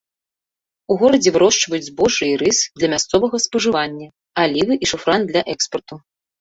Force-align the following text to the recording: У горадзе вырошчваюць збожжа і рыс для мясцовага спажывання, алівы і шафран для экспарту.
У 0.95 0.95
горадзе 1.01 1.33
вырошчваюць 1.35 1.81
збожжа 1.89 2.25
і 2.31 2.39
рыс 2.43 2.59
для 2.79 2.87
мясцовага 2.95 3.43
спажывання, 3.47 4.11
алівы 4.47 4.81
і 4.83 4.93
шафран 4.95 5.21
для 5.33 5.41
экспарту. 5.57 6.05